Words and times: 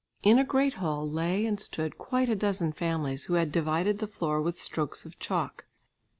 In 0.23 0.39
a 0.39 0.43
great 0.43 0.73
hall 0.81 1.07
lay 1.07 1.45
and 1.45 1.59
stood 1.59 1.99
quite 1.99 2.27
a 2.27 2.35
dozen 2.35 2.71
families, 2.73 3.25
who 3.25 3.35
had 3.35 3.51
divided 3.51 3.99
the 3.99 4.07
floor 4.07 4.41
with 4.41 4.59
strokes 4.59 5.05
of 5.05 5.19
chalk. 5.19 5.65